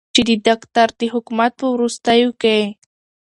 [0.13, 2.57] چې د داکتر د حکومت په وروستیو کې